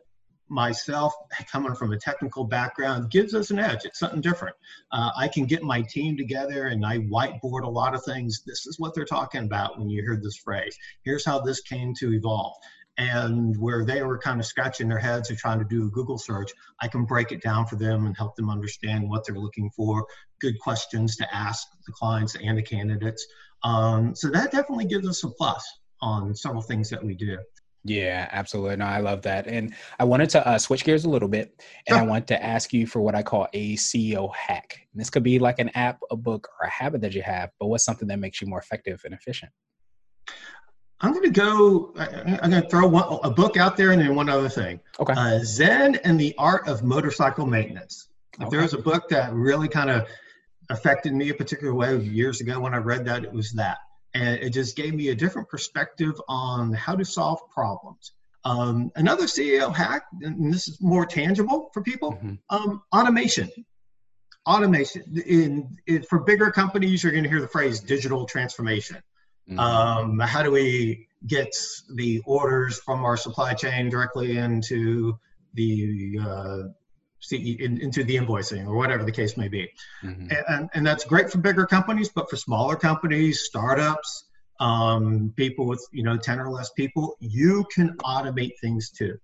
myself, 0.48 1.14
coming 1.50 1.74
from 1.74 1.92
a 1.92 1.98
technical 1.98 2.44
background, 2.44 3.10
gives 3.10 3.34
us 3.34 3.50
an 3.50 3.58
edge. 3.58 3.84
It's 3.84 3.98
something 3.98 4.20
different. 4.20 4.54
Uh, 4.90 5.10
I 5.16 5.28
can 5.28 5.46
get 5.46 5.62
my 5.62 5.80
team 5.82 6.16
together 6.16 6.66
and 6.66 6.84
I 6.84 6.98
whiteboard 6.98 7.62
a 7.62 7.68
lot 7.68 7.94
of 7.94 8.04
things. 8.04 8.42
This 8.46 8.66
is 8.66 8.78
what 8.78 8.94
they're 8.94 9.06
talking 9.06 9.44
about 9.44 9.78
when 9.78 9.88
you 9.88 10.02
hear 10.02 10.20
this 10.22 10.36
phrase. 10.36 10.76
Here's 11.02 11.24
how 11.24 11.40
this 11.40 11.62
came 11.62 11.94
to 11.94 12.12
evolve 12.12 12.54
and 12.98 13.56
where 13.56 13.84
they 13.84 14.02
were 14.02 14.18
kind 14.18 14.38
of 14.38 14.46
scratching 14.46 14.88
their 14.88 14.98
heads 14.98 15.30
or 15.30 15.36
trying 15.36 15.58
to 15.58 15.64
do 15.64 15.86
a 15.86 15.90
Google 15.90 16.18
search, 16.18 16.50
I 16.80 16.88
can 16.88 17.04
break 17.04 17.32
it 17.32 17.42
down 17.42 17.66
for 17.66 17.76
them 17.76 18.06
and 18.06 18.16
help 18.16 18.36
them 18.36 18.50
understand 18.50 19.08
what 19.08 19.24
they're 19.26 19.38
looking 19.38 19.70
for, 19.70 20.06
good 20.40 20.58
questions 20.60 21.16
to 21.16 21.34
ask 21.34 21.66
the 21.86 21.92
clients 21.92 22.36
and 22.36 22.58
the 22.58 22.62
candidates. 22.62 23.26
Um, 23.64 24.14
so 24.14 24.28
that 24.30 24.50
definitely 24.50 24.86
gives 24.86 25.08
us 25.08 25.24
a 25.24 25.28
plus 25.30 25.66
on 26.00 26.34
several 26.34 26.62
things 26.62 26.90
that 26.90 27.02
we 27.02 27.14
do. 27.14 27.38
Yeah, 27.84 28.28
absolutely. 28.30 28.76
No, 28.76 28.84
I 28.84 29.00
love 29.00 29.22
that. 29.22 29.48
And 29.48 29.74
I 29.98 30.04
wanted 30.04 30.30
to 30.30 30.46
uh, 30.46 30.58
switch 30.58 30.84
gears 30.84 31.04
a 31.04 31.08
little 31.08 31.28
bit 31.28 31.60
and 31.88 31.96
sure. 31.96 31.98
I 31.98 32.06
want 32.06 32.28
to 32.28 32.40
ask 32.42 32.72
you 32.72 32.86
for 32.86 33.00
what 33.00 33.16
I 33.16 33.22
call 33.22 33.48
a 33.52 33.74
CEO 33.76 34.32
hack. 34.34 34.86
And 34.92 35.00
this 35.00 35.10
could 35.10 35.24
be 35.24 35.40
like 35.40 35.58
an 35.58 35.70
app, 35.70 35.98
a 36.10 36.16
book, 36.16 36.48
or 36.60 36.66
a 36.66 36.70
habit 36.70 37.00
that 37.00 37.14
you 37.14 37.22
have, 37.22 37.50
but 37.58 37.66
what's 37.66 37.84
something 37.84 38.06
that 38.08 38.20
makes 38.20 38.40
you 38.40 38.46
more 38.46 38.60
effective 38.60 39.02
and 39.04 39.12
efficient? 39.12 39.50
I'm 41.02 41.12
going 41.12 41.24
to 41.24 41.30
go. 41.30 41.92
I'm 41.96 42.50
going 42.50 42.62
to 42.62 42.68
throw 42.68 42.86
one, 42.86 43.18
a 43.24 43.30
book 43.30 43.56
out 43.56 43.76
there 43.76 43.90
and 43.90 44.00
then 44.00 44.14
one 44.14 44.28
other 44.28 44.48
thing. 44.48 44.80
Okay. 45.00 45.12
Uh, 45.12 45.40
Zen 45.42 45.96
and 45.96 46.18
the 46.18 46.34
Art 46.38 46.68
of 46.68 46.84
Motorcycle 46.84 47.44
Maintenance. 47.44 48.08
If 48.34 48.42
okay. 48.42 48.50
there 48.50 48.62
was 48.62 48.72
a 48.72 48.78
book 48.78 49.08
that 49.08 49.32
really 49.32 49.68
kind 49.68 49.90
of 49.90 50.06
affected 50.70 51.12
me 51.12 51.30
a 51.30 51.34
particular 51.34 51.74
way 51.74 51.98
years 51.98 52.40
ago 52.40 52.60
when 52.60 52.72
I 52.72 52.78
read 52.78 53.04
that, 53.06 53.24
it 53.24 53.32
was 53.32 53.52
that. 53.52 53.78
And 54.14 54.38
it 54.40 54.50
just 54.50 54.76
gave 54.76 54.94
me 54.94 55.08
a 55.08 55.14
different 55.14 55.48
perspective 55.48 56.14
on 56.28 56.72
how 56.72 56.94
to 56.94 57.04
solve 57.04 57.40
problems. 57.50 58.12
Um, 58.44 58.90
another 58.96 59.24
CEO 59.24 59.74
hack, 59.74 60.04
and 60.20 60.52
this 60.52 60.68
is 60.68 60.80
more 60.80 61.06
tangible 61.06 61.70
for 61.72 61.82
people, 61.82 62.12
mm-hmm. 62.12 62.34
um, 62.50 62.82
automation. 62.94 63.50
Automation. 64.46 65.22
In, 65.26 65.76
in, 65.86 66.02
for 66.02 66.20
bigger 66.20 66.50
companies, 66.50 67.02
you're 67.02 67.12
going 67.12 67.24
to 67.24 67.30
hear 67.30 67.40
the 67.40 67.48
phrase 67.48 67.80
digital 67.80 68.24
transformation. 68.24 68.98
Mm-hmm. 69.48 69.58
Um, 69.58 70.18
how 70.18 70.42
do 70.42 70.50
we 70.50 71.08
get 71.26 71.54
the 71.94 72.22
orders 72.24 72.78
from 72.78 73.04
our 73.04 73.16
supply 73.16 73.54
chain 73.54 73.88
directly 73.88 74.38
into 74.38 75.18
the 75.54 76.18
uh, 76.20 76.62
in, 77.30 77.80
into 77.80 78.02
the 78.02 78.16
invoicing 78.16 78.66
or 78.66 78.74
whatever 78.76 79.04
the 79.04 79.12
case 79.12 79.36
may 79.36 79.48
be? 79.48 79.68
Mm-hmm. 80.02 80.28
And, 80.48 80.70
and 80.74 80.86
that's 80.86 81.04
great 81.04 81.30
for 81.30 81.38
bigger 81.38 81.66
companies, 81.66 82.08
but 82.08 82.28
for 82.30 82.36
smaller 82.36 82.76
companies, 82.76 83.42
startups, 83.42 84.24
um, 84.60 85.32
people 85.36 85.66
with 85.66 85.84
you 85.92 86.02
know 86.02 86.16
10 86.16 86.40
or 86.40 86.50
less 86.50 86.70
people, 86.70 87.16
you 87.20 87.64
can 87.74 87.96
automate 87.98 88.52
things 88.60 88.90
too. 88.90 89.18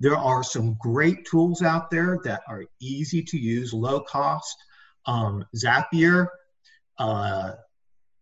There 0.00 0.16
are 0.16 0.42
some 0.42 0.76
great 0.80 1.24
tools 1.26 1.62
out 1.62 1.90
there 1.90 2.18
that 2.24 2.42
are 2.48 2.64
easy 2.80 3.22
to 3.22 3.38
use, 3.38 3.72
low 3.72 4.00
cost. 4.00 4.56
um, 5.06 5.44
Zapier, 5.54 6.28
uh, 6.98 7.52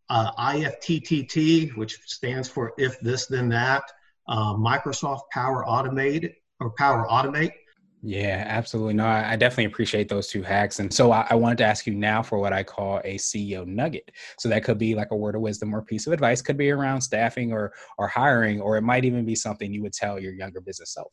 uh, 0.08 0.32
IFTTT, 0.32 1.76
which 1.76 1.98
stands 2.06 2.48
for 2.48 2.72
if 2.78 2.98
this 3.00 3.26
then 3.26 3.48
that, 3.48 3.84
uh, 4.28 4.54
Microsoft 4.54 5.22
Power 5.32 5.64
Automate 5.66 6.34
or 6.60 6.70
Power 6.78 7.06
Automate. 7.08 7.52
Yeah, 8.04 8.44
absolutely. 8.48 8.94
No, 8.94 9.06
I, 9.06 9.32
I 9.32 9.36
definitely 9.36 9.66
appreciate 9.66 10.08
those 10.08 10.26
two 10.26 10.42
hacks. 10.42 10.80
And 10.80 10.92
so 10.92 11.12
I, 11.12 11.24
I, 11.30 11.34
wanted 11.36 11.58
to 11.58 11.64
ask 11.64 11.86
you 11.86 11.94
now 11.94 12.20
for 12.20 12.38
what 12.38 12.52
I 12.52 12.64
call 12.64 13.00
a 13.04 13.16
CEO 13.16 13.64
nugget. 13.64 14.10
So 14.40 14.48
that 14.48 14.64
could 14.64 14.76
be 14.76 14.96
like 14.96 15.12
a 15.12 15.16
word 15.16 15.36
of 15.36 15.40
wisdom 15.40 15.72
or 15.72 15.82
piece 15.82 16.08
of 16.08 16.12
advice, 16.12 16.42
could 16.42 16.56
be 16.56 16.72
around 16.72 17.00
staffing 17.00 17.52
or 17.52 17.72
or 17.98 18.08
hiring, 18.08 18.60
or 18.60 18.76
it 18.76 18.82
might 18.82 19.04
even 19.04 19.24
be 19.24 19.36
something 19.36 19.72
you 19.72 19.82
would 19.82 19.92
tell 19.92 20.18
your 20.18 20.32
younger 20.32 20.60
business 20.60 20.94
self. 20.94 21.12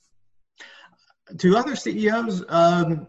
To 1.37 1.55
other 1.55 1.75
CEOs, 1.75 2.43
um, 2.49 3.07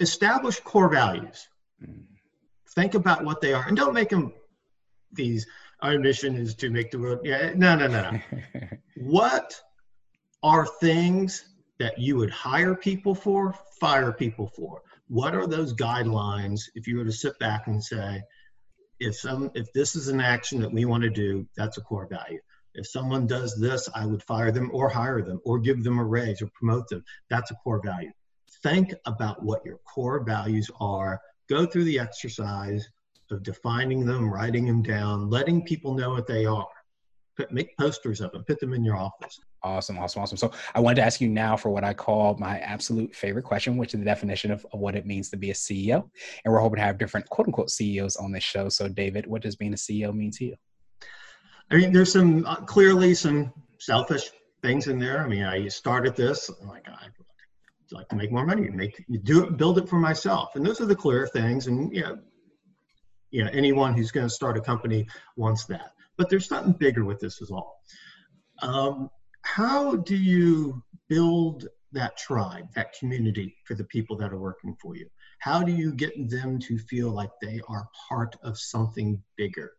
establish 0.00 0.58
core 0.58 0.88
values. 0.88 1.46
Mm. 1.80 2.02
Think 2.74 2.94
about 2.94 3.24
what 3.24 3.40
they 3.40 3.52
are, 3.52 3.64
and 3.68 3.76
don't 3.76 3.94
make 3.94 4.08
them 4.08 4.32
these. 5.14 5.46
Our 5.80 5.98
mission 5.98 6.36
is 6.36 6.54
to 6.56 6.70
make 6.70 6.90
the 6.90 6.98
world. 6.98 7.20
Yeah, 7.24 7.52
no, 7.56 7.74
no, 7.76 7.88
no. 7.88 8.20
what 8.96 9.60
are 10.42 10.66
things 10.66 11.44
that 11.78 11.98
you 11.98 12.16
would 12.16 12.30
hire 12.30 12.74
people 12.74 13.14
for, 13.14 13.54
fire 13.80 14.12
people 14.12 14.46
for? 14.46 14.82
What 15.08 15.34
are 15.34 15.46
those 15.46 15.74
guidelines 15.74 16.62
if 16.74 16.86
you 16.86 16.98
were 16.98 17.04
to 17.04 17.12
sit 17.12 17.38
back 17.38 17.66
and 17.66 17.82
say, 17.82 18.22
if 19.00 19.16
some 19.16 19.50
if 19.54 19.72
this 19.72 19.96
is 19.96 20.08
an 20.08 20.20
action 20.20 20.60
that 20.60 20.72
we 20.72 20.84
want 20.84 21.02
to 21.02 21.10
do, 21.10 21.46
that's 21.56 21.78
a 21.78 21.82
core 21.82 22.06
value. 22.08 22.40
If 22.74 22.86
someone 22.86 23.26
does 23.26 23.58
this, 23.60 23.88
I 23.94 24.06
would 24.06 24.22
fire 24.22 24.50
them 24.50 24.70
or 24.72 24.88
hire 24.88 25.22
them 25.22 25.40
or 25.44 25.58
give 25.58 25.82
them 25.82 25.98
a 25.98 26.04
raise 26.04 26.40
or 26.40 26.48
promote 26.54 26.88
them. 26.88 27.04
That's 27.28 27.50
a 27.50 27.56
core 27.56 27.82
value. 27.84 28.12
Think 28.62 28.94
about 29.04 29.42
what 29.42 29.64
your 29.64 29.78
core 29.78 30.22
values 30.24 30.70
are. 30.80 31.20
Go 31.50 31.66
through 31.66 31.84
the 31.84 31.98
exercise 31.98 32.88
of 33.30 33.42
defining 33.42 34.04
them, 34.04 34.32
writing 34.32 34.66
them 34.66 34.82
down, 34.82 35.30
letting 35.30 35.62
people 35.62 35.94
know 35.94 36.10
what 36.10 36.26
they 36.26 36.44
are 36.44 36.66
put, 37.36 37.52
make 37.52 37.76
posters 37.76 38.20
of 38.20 38.32
them, 38.32 38.44
put 38.44 38.60
them 38.60 38.72
in 38.72 38.84
your 38.84 38.96
office. 38.96 39.40
Awesome, 39.62 39.98
awesome, 39.98 40.22
awesome. 40.22 40.36
So 40.36 40.52
I 40.74 40.80
wanted 40.80 40.96
to 40.96 41.02
ask 41.02 41.20
you 41.20 41.28
now 41.28 41.56
for 41.56 41.70
what 41.70 41.84
I 41.84 41.94
call 41.94 42.36
my 42.38 42.58
absolute 42.58 43.14
favorite 43.14 43.44
question, 43.44 43.76
which 43.76 43.94
is 43.94 44.00
the 44.00 44.04
definition 44.04 44.50
of, 44.50 44.66
of 44.72 44.80
what 44.80 44.96
it 44.96 45.06
means 45.06 45.30
to 45.30 45.36
be 45.36 45.50
a 45.50 45.54
CEO. 45.54 46.08
And 46.44 46.52
we're 46.52 46.60
hoping 46.60 46.76
to 46.76 46.82
have 46.82 46.98
different 46.98 47.28
quote 47.28 47.46
unquote 47.48 47.70
CEOs 47.70 48.16
on 48.16 48.32
this 48.32 48.44
show. 48.44 48.68
So 48.68 48.88
David, 48.88 49.26
what 49.26 49.42
does 49.42 49.56
being 49.56 49.72
a 49.72 49.76
CEO 49.76 50.14
mean 50.14 50.30
to 50.32 50.44
you? 50.44 50.56
I 51.70 51.76
mean, 51.76 51.92
there's 51.92 52.12
some 52.12 52.44
uh, 52.44 52.56
clearly 52.56 53.14
some 53.14 53.52
selfish 53.78 54.30
things 54.62 54.88
in 54.88 54.98
there. 54.98 55.22
I 55.22 55.28
mean, 55.28 55.44
I 55.44 55.68
started 55.68 56.16
this 56.16 56.50
I'm 56.60 56.68
like 56.68 56.86
I 56.88 57.06
like 57.92 58.08
to 58.08 58.16
make 58.16 58.32
more 58.32 58.46
money, 58.46 58.70
make 58.70 59.04
do 59.22 59.44
it, 59.44 59.58
build 59.58 59.76
it 59.76 59.86
for 59.86 59.96
myself, 59.96 60.56
and 60.56 60.64
those 60.64 60.80
are 60.80 60.86
the 60.86 60.96
clear 60.96 61.26
things. 61.26 61.66
And 61.66 61.94
you 61.94 62.02
know, 62.02 62.18
know, 63.44 63.50
anyone 63.52 63.94
who's 63.94 64.10
going 64.10 64.26
to 64.26 64.30
start 64.30 64.56
a 64.56 64.60
company 64.60 65.06
wants 65.36 65.64
that. 65.66 65.92
But 66.16 66.28
there's 66.28 66.46
something 66.46 66.72
bigger 66.74 67.04
with 67.04 67.20
this 67.20 67.40
as 67.40 67.50
well. 67.50 67.76
Um, 68.60 69.10
how 69.42 69.96
do 69.96 70.16
you 70.16 70.82
build 71.08 71.66
that 71.92 72.16
tribe, 72.16 72.68
that 72.74 72.92
community 72.98 73.56
for 73.64 73.74
the 73.74 73.84
people 73.84 74.16
that 74.16 74.32
are 74.32 74.38
working 74.38 74.76
for 74.80 74.96
you? 74.96 75.08
How 75.40 75.62
do 75.62 75.72
you 75.72 75.92
get 75.92 76.30
them 76.30 76.58
to 76.60 76.78
feel 76.78 77.10
like 77.10 77.30
they 77.40 77.60
are 77.68 77.88
part 78.08 78.36
of 78.44 78.58
something 78.58 79.22
bigger? 79.36 79.72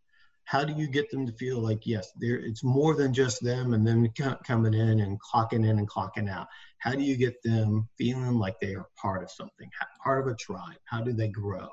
How 0.46 0.66
do 0.66 0.74
you 0.74 0.88
get 0.88 1.10
them 1.10 1.26
to 1.26 1.32
feel 1.34 1.60
like, 1.60 1.88
yes, 1.88 2.12
it's 2.20 2.64
more 2.64 2.96
than 2.96 3.14
just 3.14 3.42
them 3.42 3.74
and 3.74 3.88
then 3.88 4.12
coming 4.46 4.74
in 4.74 5.00
and 5.00 5.18
clocking 5.22 5.66
in 5.66 5.80
and 5.80 5.90
clocking 5.90 6.30
out? 6.30 6.48
How 6.80 6.92
do 6.92 7.02
you 7.02 7.16
get 7.16 7.42
them 7.44 7.88
feeling 7.98 8.38
like 8.38 8.60
they 8.60 8.76
are 8.76 8.90
part 9.02 9.24
of 9.24 9.32
something, 9.32 9.70
part 10.04 10.20
of 10.20 10.28
a 10.28 10.36
tribe? 10.36 10.78
How 10.84 11.02
do 11.02 11.14
they 11.14 11.30
grow? 11.30 11.70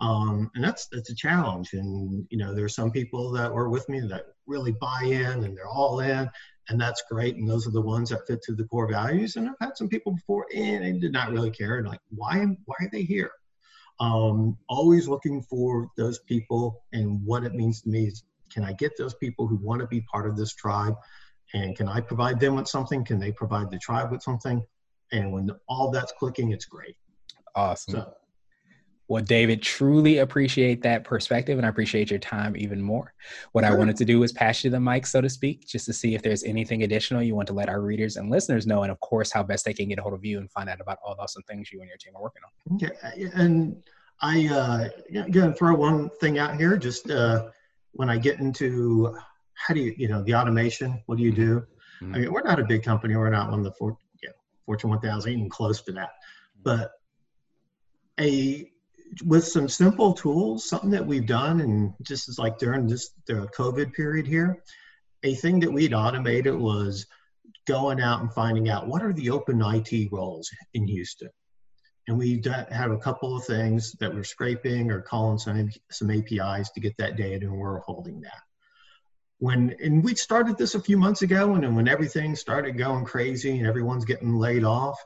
Um, 0.00 0.50
and 0.54 0.62
that's 0.62 0.88
that's 0.88 1.10
a 1.10 1.14
challenge. 1.14 1.72
And 1.72 2.26
you 2.30 2.38
know 2.38 2.54
there's 2.54 2.74
some 2.74 2.90
people 2.90 3.30
that 3.32 3.52
were 3.52 3.68
with 3.68 3.88
me 3.88 4.00
that 4.00 4.26
really 4.46 4.72
buy 4.72 5.02
in 5.04 5.44
and 5.44 5.56
they're 5.56 5.68
all 5.68 6.00
in 6.00 6.30
and 6.68 6.80
that's 6.80 7.04
great. 7.10 7.36
And 7.36 7.48
those 7.48 7.66
are 7.66 7.72
the 7.72 7.80
ones 7.80 8.10
that 8.10 8.26
fit 8.26 8.42
to 8.42 8.54
the 8.54 8.64
core 8.64 8.90
values. 8.90 9.36
And 9.36 9.48
i've 9.48 9.54
had 9.60 9.76
some 9.76 9.88
people 9.88 10.12
before 10.12 10.46
and 10.54 10.84
they 10.84 10.92
did 10.92 11.12
not 11.12 11.32
really 11.32 11.50
care. 11.50 11.78
And 11.78 11.86
like 11.86 12.00
why 12.10 12.44
why 12.64 12.76
are 12.80 12.90
they 12.92 13.02
here? 13.02 13.30
Um, 13.98 14.58
always 14.68 15.08
looking 15.08 15.42
for 15.42 15.88
those 15.96 16.18
people 16.18 16.84
and 16.92 17.24
what 17.24 17.44
it 17.44 17.54
means 17.54 17.80
to 17.82 17.88
me 17.88 18.08
is 18.08 18.24
can 18.52 18.62
i 18.62 18.72
get 18.74 18.92
those 18.98 19.14
people 19.14 19.46
who 19.46 19.56
want 19.56 19.80
to 19.80 19.86
be 19.86 20.02
part 20.02 20.28
of 20.28 20.36
this 20.36 20.54
tribe? 20.54 20.94
And 21.54 21.76
can 21.76 21.88
i 21.88 22.00
provide 22.00 22.40
them 22.40 22.56
with 22.56 22.68
something? 22.68 23.04
Can 23.04 23.18
they 23.18 23.32
provide 23.32 23.70
the 23.70 23.78
tribe 23.78 24.10
with 24.10 24.22
something? 24.22 24.64
And 25.12 25.32
when 25.32 25.50
all 25.68 25.90
that's 25.90 26.12
clicking 26.18 26.52
it's 26.52 26.64
great. 26.64 26.96
Awesome. 27.54 27.94
So, 27.94 28.14
well, 29.08 29.22
David, 29.22 29.62
truly 29.62 30.18
appreciate 30.18 30.82
that 30.82 31.04
perspective 31.04 31.58
and 31.58 31.66
I 31.66 31.68
appreciate 31.68 32.10
your 32.10 32.18
time 32.18 32.56
even 32.56 32.82
more. 32.82 33.14
What 33.52 33.64
sure. 33.64 33.72
I 33.72 33.76
wanted 33.76 33.96
to 33.98 34.04
do 34.04 34.18
was 34.18 34.32
pass 34.32 34.64
you 34.64 34.70
the 34.70 34.80
mic, 34.80 35.06
so 35.06 35.20
to 35.20 35.28
speak, 35.28 35.66
just 35.66 35.86
to 35.86 35.92
see 35.92 36.14
if 36.14 36.22
there's 36.22 36.42
anything 36.42 36.82
additional 36.82 37.22
you 37.22 37.36
want 37.36 37.46
to 37.48 37.54
let 37.54 37.68
our 37.68 37.80
readers 37.80 38.16
and 38.16 38.30
listeners 38.30 38.66
know, 38.66 38.82
and 38.82 38.90
of 38.90 38.98
course, 39.00 39.30
how 39.30 39.44
best 39.44 39.64
they 39.64 39.72
can 39.72 39.88
get 39.88 39.98
a 39.98 40.02
hold 40.02 40.14
of 40.14 40.24
you 40.24 40.38
and 40.38 40.50
find 40.50 40.68
out 40.68 40.80
about 40.80 40.98
all 41.04 41.14
the 41.14 41.22
awesome 41.22 41.42
things 41.44 41.70
you 41.70 41.80
and 41.80 41.88
your 41.88 41.98
team 41.98 42.14
are 42.16 42.22
working 42.22 42.42
on. 42.44 42.74
Okay. 42.74 43.30
And 43.34 43.82
I, 44.20 44.48
uh, 44.48 44.88
going 45.30 45.52
to 45.52 45.52
throw 45.52 45.74
one 45.76 46.10
thing 46.20 46.38
out 46.38 46.56
here. 46.56 46.76
Just 46.76 47.08
uh, 47.10 47.50
when 47.92 48.10
I 48.10 48.18
get 48.18 48.40
into 48.40 49.16
how 49.54 49.72
do 49.72 49.80
you, 49.80 49.94
you 49.96 50.08
know, 50.08 50.22
the 50.24 50.34
automation, 50.34 51.00
what 51.06 51.18
do 51.18 51.24
you 51.24 51.32
do? 51.32 51.64
Mm-hmm. 52.02 52.14
I 52.14 52.18
mean, 52.18 52.32
we're 52.32 52.42
not 52.42 52.58
a 52.58 52.64
big 52.64 52.82
company. 52.82 53.14
We're 53.14 53.30
not 53.30 53.50
one 53.50 53.60
of 53.60 53.64
the 53.64 53.72
four, 53.72 53.96
you 54.20 54.30
know, 54.30 54.34
Fortune 54.64 54.90
1000, 54.90 55.32
even 55.32 55.48
close 55.48 55.80
to 55.82 55.92
that. 55.92 56.10
But 56.62 56.90
a 58.18 58.70
with 59.24 59.46
some 59.46 59.68
simple 59.68 60.12
tools, 60.12 60.68
something 60.68 60.90
that 60.90 61.06
we've 61.06 61.26
done, 61.26 61.60
and 61.60 61.94
just 62.02 62.38
like 62.38 62.58
during 62.58 62.86
this 62.86 63.10
the 63.26 63.48
COVID 63.56 63.92
period 63.92 64.26
here, 64.26 64.62
a 65.22 65.34
thing 65.34 65.60
that 65.60 65.72
we'd 65.72 65.94
automated 65.94 66.54
was 66.54 67.06
going 67.66 68.00
out 68.00 68.20
and 68.20 68.32
finding 68.32 68.68
out 68.68 68.86
what 68.86 69.02
are 69.02 69.12
the 69.12 69.30
open 69.30 69.60
IT 69.60 70.12
roles 70.12 70.50
in 70.74 70.86
Houston. 70.86 71.30
And 72.08 72.16
we 72.16 72.40
have 72.70 72.92
a 72.92 72.98
couple 72.98 73.36
of 73.36 73.44
things 73.44 73.92
that 73.98 74.14
we're 74.14 74.22
scraping 74.22 74.92
or 74.92 75.00
calling 75.00 75.38
some, 75.38 75.70
some 75.90 76.10
APIs 76.10 76.70
to 76.70 76.80
get 76.80 76.96
that 76.98 77.16
data, 77.16 77.46
and 77.46 77.58
we're 77.58 77.80
holding 77.80 78.20
that. 78.20 78.42
When 79.38 79.74
and 79.82 80.02
we 80.02 80.14
started 80.14 80.56
this 80.56 80.74
a 80.74 80.80
few 80.80 80.96
months 80.96 81.22
ago, 81.22 81.54
and 81.54 81.76
when 81.76 81.88
everything 81.88 82.36
started 82.36 82.78
going 82.78 83.04
crazy 83.04 83.58
and 83.58 83.66
everyone's 83.66 84.04
getting 84.04 84.36
laid 84.36 84.64
off, 84.64 84.98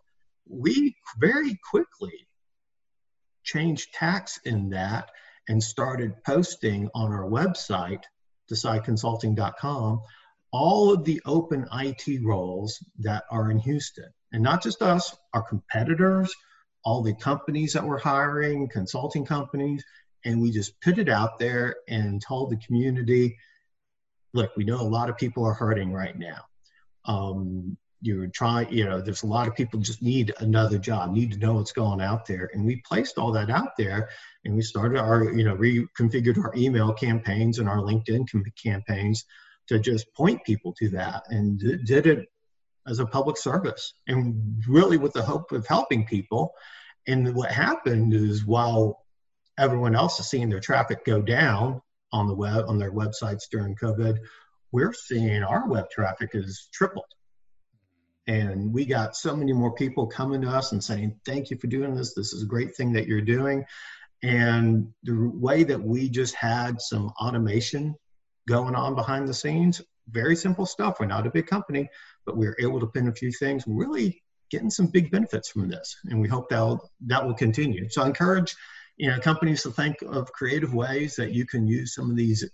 we 0.47 0.95
very 1.19 1.59
quickly 1.69 2.29
changed 3.43 3.95
tax 3.95 4.39
in 4.45 4.71
that 4.71 5.11
and 5.49 5.63
started 5.63 6.23
posting 6.25 6.89
on 6.95 7.13
our 7.13 7.29
website, 7.29 8.03
decideconsulting.com, 8.51 10.01
all 10.53 10.93
of 10.93 11.05
the 11.05 11.21
open 11.27 11.67
IT 11.73 12.25
roles 12.25 12.85
that 12.99 13.25
are 13.31 13.51
in 13.51 13.59
Houston. 13.59 14.11
And 14.33 14.43
not 14.43 14.63
just 14.63 14.83
us, 14.83 15.17
our 15.33 15.43
competitors, 15.43 16.33
all 16.85 17.03
the 17.03 17.15
companies 17.15 17.73
that 17.73 17.85
we're 17.85 17.99
hiring, 17.99 18.69
consulting 18.69 19.25
companies, 19.25 19.85
and 20.25 20.41
we 20.41 20.51
just 20.51 20.81
put 20.81 20.99
it 20.99 21.09
out 21.09 21.39
there 21.39 21.77
and 21.89 22.23
told 22.23 22.51
the 22.51 22.57
community, 22.59 23.37
look, 24.33 24.57
we 24.57 24.65
know 24.65 24.81
a 24.81 24.83
lot 24.83 25.11
of 25.11 25.17
people 25.17 25.45
are 25.45 25.55
hurting 25.55 25.93
right 25.93 26.17
now. 26.19 26.45
Um, 27.05 27.77
you're 28.01 28.29
trying, 28.29 28.73
you 28.73 28.85
know, 28.85 29.01
there's 29.01 29.23
a 29.23 29.27
lot 29.27 29.47
of 29.47 29.55
people 29.55 29.79
just 29.79 30.03
need 30.03 30.33
another 30.39 30.79
job, 30.79 31.13
need 31.13 31.33
to 31.33 31.39
know 31.39 31.55
what's 31.55 31.73
going 31.73 32.01
out 32.01 32.27
there. 32.27 32.51
And 32.53 32.65
we 32.65 32.83
placed 32.87 33.19
all 33.19 33.33
that 33.33 33.51
out 33.51 33.77
there 33.77 34.09
and 34.45 34.55
we 34.55 34.63
started 34.63 34.99
our, 34.99 35.25
you 35.25 35.45
know, 35.45 35.57
reconfigured 35.57 36.39
our 36.39 36.53
email 36.57 36.93
campaigns 36.93 37.59
and 37.59 37.69
our 37.69 37.79
LinkedIn 37.79 38.27
campaigns 38.63 39.25
to 39.69 39.79
just 39.79 40.13
point 40.15 40.43
people 40.45 40.73
to 40.79 40.89
that 40.91 41.25
and 41.29 41.59
did 41.85 42.07
it 42.07 42.27
as 42.87 42.99
a 42.99 43.07
public 43.07 43.37
service 43.37 43.93
and 44.07 44.63
really 44.67 44.97
with 44.97 45.13
the 45.13 45.23
hope 45.23 45.53
of 45.53 45.67
helping 45.67 46.07
people. 46.07 46.53
And 47.07 47.35
what 47.35 47.53
happened 47.53 48.15
is 48.15 48.47
while 48.47 49.05
everyone 49.59 49.95
else 49.95 50.19
is 50.21 50.29
seeing 50.29 50.49
their 50.49 50.61
traffic 50.61 51.05
go 51.05 51.21
down 51.21 51.83
on 52.13 52.27
the 52.27 52.35
web, 52.35 52.65
on 52.67 52.79
their 52.79 52.93
websites 52.93 53.49
during 53.51 53.77
COVID, 53.77 54.19
we're 54.73 54.95
seeing 54.95 55.43
our 55.43 55.69
web 55.69 55.91
traffic 55.91 56.31
is 56.33 56.69
tripled 56.73 57.05
and 58.31 58.73
we 58.73 58.87
got 58.87 59.17
so 59.17 59.35
many 59.35 59.53
more 59.53 59.75
people 59.75 60.07
coming 60.07 60.41
to 60.43 60.49
us 60.49 60.71
and 60.71 60.83
saying, 60.83 61.19
Thank 61.27 61.51
you 61.51 61.59
for 61.59 61.67
doing 61.67 61.97
this. 61.97 62.15
This 62.15 62.33
is 62.33 62.45
a 62.45 62.47
great 62.47 62.77
thing 62.77 62.93
that 62.93 63.09
you're 63.09 63.21
doing. 63.21 63.65
And 64.23 64.87
the 65.03 65.33
way 65.35 65.65
that 65.65 65.83
we 65.83 66.09
just 66.09 66.37
had 66.37 66.81
some 66.81 67.09
automation 67.21 67.97
going 68.47 68.77
on 68.77 68.95
behind 68.95 69.27
the 69.27 69.35
scenes, 69.35 69.83
very 70.11 70.37
simple 70.37 70.65
stuff. 70.65 71.01
We're 71.01 71.07
not 71.07 71.27
a 71.27 71.31
big 71.31 71.49
company, 71.49 71.89
but 72.25 72.37
we 72.37 72.47
are 72.47 72.57
able 72.61 72.79
to 72.79 72.87
pin 72.87 73.09
a 73.09 73.13
few 73.13 73.33
things, 73.33 73.65
really 73.67 74.23
getting 74.49 74.71
some 74.71 74.87
big 74.87 75.11
benefits 75.11 75.49
from 75.49 75.69
this. 75.69 75.97
And 76.05 76.21
we 76.21 76.29
hope 76.29 76.49
that 76.51 76.79
that 77.07 77.27
will 77.27 77.35
continue. 77.35 77.89
So 77.89 78.03
I 78.03 78.07
encourage 78.07 78.55
you 78.97 79.11
know 79.11 79.19
companies 79.19 79.65
to 79.65 79.73
think 79.73 79.97
of 80.03 80.31
creative 80.31 80.73
ways 80.73 81.17
that 81.17 81.33
you 81.33 81.47
can 81.47 81.67
use 81.67 81.97
some 81.97 82.11
of 82.11 82.17
these 82.17 82.49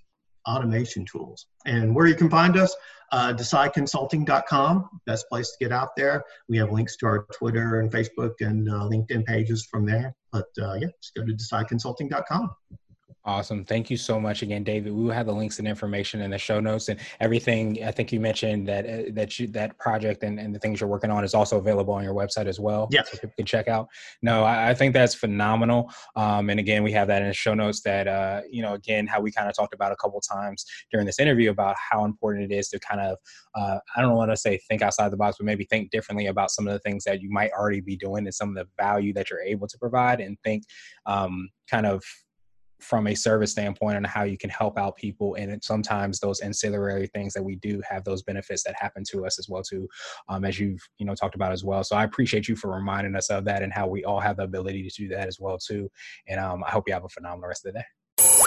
automation 0.47 1.05
tools. 1.05 1.47
And 1.65 1.95
where 1.95 2.07
you 2.07 2.15
can 2.15 2.31
find 2.31 2.57
us, 2.57 2.75
uh, 3.13 3.33
decideconsulting.com, 3.33 5.01
best 5.07 5.29
place 5.29 5.51
to 5.51 5.57
get 5.61 5.73
out 5.73 5.91
there. 5.97 6.25
We 6.49 6.57
have 6.59 6.73
links 6.73 6.97
to 6.99 7.07
our 7.07 7.27
Twitter 7.33 7.81
and 7.81 7.91
Facebook 7.91 8.35
and 8.41 8.69
uh, 8.69 8.89
LinkedIn 8.91 9.25
pages 9.25 9.67
from 9.71 9.87
there. 9.87 10.15
But 10.33 10.47
uh, 10.61 10.75
yeah, 10.75 10.89
just 11.03 11.15
go 11.15 11.25
to 11.25 11.33
decideconsulting.com. 11.33 12.51
Awesome. 13.27 13.65
Thank 13.65 13.91
you 13.91 13.97
so 13.97 14.21
much 14.21 14.43
again, 14.43 14.63
David. 14.63 14.93
We 14.93 15.03
will 15.03 15.11
have 15.11 15.27
the 15.27 15.33
links 15.33 15.59
and 15.59 15.67
information 15.67 16.21
in 16.21 16.31
the 16.31 16.39
show 16.39 16.61
notes 16.61 16.89
and 16.89 17.01
everything. 17.19 17.83
I 17.85 17.91
think 17.91 18.13
you 18.13 18.21
mentioned 18.21 18.69
that 18.69 18.87
uh, 18.87 19.11
that 19.15 19.41
you, 19.41 19.49
that 19.49 19.77
project 19.79 20.23
and, 20.23 20.39
and 20.39 20.55
the 20.55 20.61
things 20.61 20.81
you're 20.81 20.89
working 20.89 21.11
on 21.11 21.25
is 21.25 21.35
also 21.35 21.59
available 21.59 21.93
on 21.93 22.05
your 22.05 22.15
website 22.15 22.47
as 22.47 22.61
well. 22.61 22.87
Yes. 22.93 23.11
So 23.11 23.19
people 23.19 23.35
can 23.37 23.45
check 23.45 23.67
out. 23.67 23.89
No, 24.23 24.45
I, 24.45 24.71
I 24.71 24.75
think 24.75 24.95
that's 24.95 25.13
phenomenal. 25.13 25.91
Um, 26.15 26.51
and 26.51 26.61
again, 26.61 26.85
we 26.85 26.93
have 26.93 27.09
that 27.09 27.21
in 27.21 27.27
the 27.27 27.35
show 27.35 27.53
notes 27.53 27.81
that, 27.81 28.07
uh, 28.07 28.43
you 28.49 28.63
know, 28.63 28.75
again, 28.75 29.09
how 29.09 29.21
we 29.21 29.33
kind 29.33 29.49
of 29.49 29.57
talked 29.57 29.75
about 29.75 29.91
a 29.91 29.97
couple 29.97 30.21
times 30.21 30.65
during 30.93 31.05
this 31.05 31.19
interview 31.19 31.51
about 31.51 31.75
how 31.77 32.05
important 32.05 32.53
it 32.53 32.55
is 32.55 32.69
to 32.69 32.79
kind 32.79 33.01
of, 33.01 33.19
uh, 33.57 33.79
I 33.97 34.03
don't 34.03 34.15
want 34.15 34.31
to 34.31 34.37
say 34.37 34.61
think 34.69 34.83
outside 34.83 35.11
the 35.11 35.17
box, 35.17 35.39
but 35.39 35.47
maybe 35.47 35.65
think 35.65 35.91
differently 35.91 36.27
about 36.27 36.53
some 36.53 36.69
of 36.69 36.73
the 36.73 36.79
things 36.79 37.03
that 37.03 37.21
you 37.21 37.31
might 37.31 37.51
already 37.51 37.81
be 37.81 37.97
doing 37.97 38.25
and 38.25 38.35
some 38.35 38.51
of 38.51 38.55
the 38.55 38.69
value 38.81 39.13
that 39.15 39.31
you're 39.31 39.43
able 39.43 39.67
to 39.67 39.79
provide 39.79 40.21
and 40.21 40.39
think 40.45 40.63
um, 41.07 41.49
kind 41.69 41.87
of 41.87 42.05
from 42.81 43.07
a 43.07 43.15
service 43.15 43.51
standpoint 43.53 43.97
on 43.97 44.05
how 44.05 44.23
you 44.25 44.37
can 44.37 44.51
help 44.51 44.79
out 44.79 44.97
people 44.97 45.35
and 45.35 45.63
sometimes 45.63 46.21
those 46.21 46.41
ancillary 46.41 47.07
things 47.09 47.33
that 47.33 47.43
we 47.43 47.57
do 47.57 47.81
have 47.89 48.05
those 48.05 48.23
benefits 48.23 48.63
that 48.63 48.75
happen 48.79 49.03
to 49.05 49.25
us 49.27 49.39
as 49.39 49.49
well 49.49 49.63
too 49.63 49.89
um, 50.29 50.45
as 50.45 50.59
you've 50.59 50.81
you 50.99 51.07
know 51.07 51.15
talked 51.15 51.35
about 51.35 51.53
as 51.53 51.65
well. 51.65 51.83
So 51.83 51.97
i 51.97 52.05
appreciate 52.05 52.49
you 52.49 52.57
for 52.57 52.71
reminding 52.71 53.17
us 53.17 53.31
of 53.31 53.45
that 53.45 53.63
and 53.63 53.73
how 53.73 53.87
we 53.87 54.05
all 54.05 54.21
have 54.21 54.37
the 54.37 54.45
ability 54.45 54.89
to 54.89 54.95
do 54.97 55.09
that 55.09 55.27
as 55.27 55.41
well 55.41 55.59
too 55.59 55.91
and 56.27 56.41
um, 56.41 56.63
i 56.65 56.71
hope 56.71 56.85
you 56.87 56.95
have 56.95 57.05
a 57.05 57.09
phenomenal 57.09 57.49
rest 57.49 57.67
of 57.67 57.73
the 57.73 57.81
day 57.81 57.85